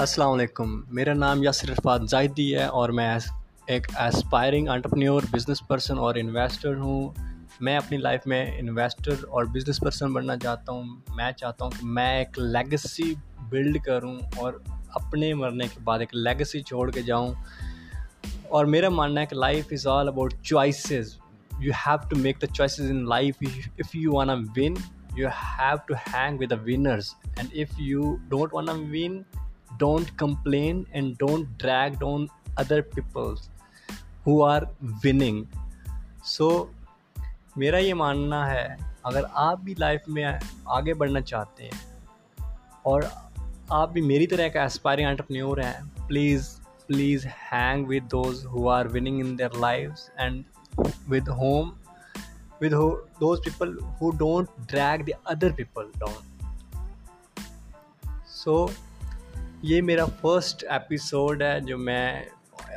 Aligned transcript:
अस्सलाम 0.00 0.30
वालेकुम। 0.30 0.70
मेरा 0.90 1.12
नाम 1.14 1.42
यासर 1.44 1.70
इरफात 1.70 2.02
जायदी 2.02 2.50
है 2.50 2.68
और 2.68 2.92
मैं 2.92 3.18
एक 3.70 3.86
एस्पायरिंग 4.00 4.68
एंटरप्रेन्योर 4.68 5.24
बिज़नेस 5.24 5.60
पर्सन 5.68 5.98
और 5.98 6.18
इन्वेस्टर 6.18 6.74
हूँ। 6.74 7.14
मैं 7.62 7.76
अपनी 7.76 7.98
लाइफ 7.98 8.22
में 8.26 8.58
इन्वेस्टर 8.58 9.24
और 9.24 9.48
बिज़नेस 9.48 9.78
पर्सन 9.84 10.12
बनना 10.12 10.36
चाहता 10.36 10.72
हूँ। 10.72 11.02
मैं 11.16 11.32
चाहता 11.32 11.64
हूँ 11.64 11.72
कि 11.72 11.86
मैं 11.86 12.20
एक 12.20 12.38
लेगेसी 12.38 13.14
बिल्ड 13.50 13.78
करूँ 13.84 14.18
और 14.40 14.62
अपने 15.00 15.34
मरने 15.34 15.68
के 15.68 15.82
बाद 15.84 16.02
एक 16.02 16.14
लेगेसी 16.14 16.62
छोड़ 16.62 16.90
के 16.90 17.02
जाऊँ। 17.02 17.36
और 18.52 18.66
मेरा 18.66 18.90
मानना 18.90 19.20
है 19.20 19.26
कि 19.26 19.36
life 19.36 19.72
is 19.72 19.86
all 19.88 20.08
about 20.08 20.40
choices 20.40 21.18
you 21.60 21.72
have 21.76 22.08
to 22.10 22.16
make 22.16 22.38
the 22.44 22.52
choices 22.52 22.90
in 22.90 23.06
life 23.08 23.42
if 23.42 23.96
you 23.96 24.12
wanna 24.12 24.34
win 24.34 24.76
you 25.18 25.28
have 25.28 25.78
to 25.88 25.94
hang 26.08 26.48
the 26.48 26.60
winners. 26.70 27.14
And 27.38 27.54
if 27.62 27.78
you 27.90 28.08
don't 28.32 28.58
want 28.58 28.70
to 28.70 28.80
win 28.96 29.24
don't 29.80 30.10
complain 30.22 30.84
and 30.92 31.14
don't 31.14 31.56
drag 31.62 31.98
down 32.02 32.26
other 32.58 32.80
peoples 32.80 33.48
who 34.26 34.42
are 34.42 34.66
winning 35.04 35.44
so 36.24 36.48
मेरा 37.58 37.78
ये 37.78 37.94
मानना 37.94 38.44
है, 38.46 38.78
अगर 39.06 39.24
आप 39.24 39.60
भी 39.60 39.74
life 39.78 40.02
में 40.08 40.24
आगे 40.68 40.94
बढ़ना 40.94 41.20
चाहते 41.20 41.64
हैं 41.64 41.80
और 42.86 43.10
आप 43.72 43.90
भी 43.90 44.02
मेरी 44.02 44.26
तरह 44.26 44.48
का 44.48 44.64
एस्पायरिंग 44.64 45.08
एंटरप्रेन्योर 45.08 45.60
हैं 45.60 46.06
please 46.06 46.48
please 46.88 47.26
hang 47.26 47.86
with 47.86 48.02
those 48.02 48.44
who 48.44 48.68
are 48.68 48.88
winning 48.88 49.20
in 49.20 49.34
their 49.36 49.58
life 49.60 49.94
and 50.18 50.44
with 51.08 51.28
home 51.28 51.72
with 52.62 52.72
those 53.20 53.44
people 53.44 53.76
who 54.00 54.10
don't 54.18 54.48
drag 54.60 55.04
the 55.04 55.18
other 55.26 55.52
people 55.52 55.90
down 55.96 56.48
so 58.26 58.70
ये 59.64 59.80
मेरा 59.82 60.04
फ़र्स्ट 60.20 60.62
एपिसोड 60.64 61.42
है 61.42 61.60
जो 61.60 61.76
मैं 61.78 62.26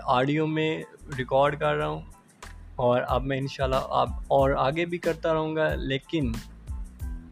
ऑडियो 0.05 0.47
में 0.47 0.83
रिकॉर्ड 1.13 1.55
कर 1.55 1.75
रहा 1.75 1.87
हूँ। 1.87 2.11
और 2.79 3.01
अब 3.01 3.21
मैं 3.21 3.37
इंशाल्लाह 3.37 3.81
अब 3.81 4.25
और 4.31 4.53
आगे 4.53 4.85
भी 4.85 4.97
करता 4.97 5.31
रहूँगा, 5.31 5.67
लेकिन 5.75 6.33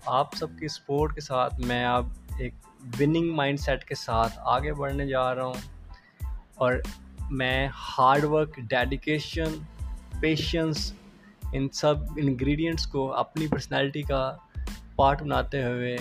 आप 0.08 0.36
सबके 0.36 0.68
सपोर्ट 0.68 1.16
के 1.16 1.22
साथ 1.22 1.60
मैं 1.60 1.84
अब 1.86 2.38
एक 2.42 2.54
विनिंग 2.98 3.36
माइंडसेट 3.36 3.84
के 3.84 3.96
साथ 3.96 4.38
आगे 4.48 4.74
बढ़ने 4.74 5.08
जा 5.08 5.32
रहा 5.32 5.46
हूँ। 5.46 5.62
और 6.60 6.82
मैं 7.32 7.70
हार्डवर्क 7.74 8.60
डेडिकेशन 8.60 9.68
पेशेंस 10.22 10.94
इन 11.56 11.68
सब 11.74 12.16
इंग्रेडिएंट्स 12.20 12.86
को 12.86 13.08
अपनी 13.26 13.48
पर्सनालिटी 13.48 14.04
का 14.04 14.24
पार्ट 14.98 15.22
बनाते 15.22 15.62
हुए 15.64 15.98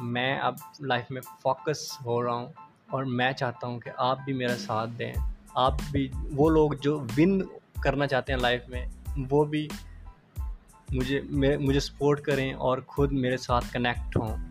मैं 0.00 0.38
अब 0.38 0.56
लाइफ 0.82 1.06
में 1.10 1.20
फोकस 1.42 1.98
हो 2.04 2.20
रहा 2.20 2.34
हूँ। 2.34 2.52
और 2.94 3.04
मैं 3.04 3.32
चाहता 3.32 3.66
हूँ 3.66 3.80
कि 3.80 3.90
आप 3.98 4.20
भी 4.26 4.32
मेरा 4.32 4.54
साथ 4.54 4.86
दें। 4.86 5.12
आप 5.56 5.78
भी, 5.92 6.10
वो 6.30 6.48
लोग 6.48 6.80
जो 6.80 6.98
विन 7.00 7.48
करना 7.82 8.06
चाहते 8.06 8.32
हैं 8.32 8.40
लाइफ 8.40 8.64
में, 8.70 8.90
वो 9.18 9.44
भी 9.44 9.68
मुझे 10.94 11.20
मुझे 11.56 11.80
सपोर्ट 11.80 12.20
करें 12.20 12.54
और 12.54 12.80
ख़ुद 12.80 13.12
मेरे 13.12 13.36
साथ 13.36 13.62
कनेक्ट 13.72 14.16
हों। 14.16 14.49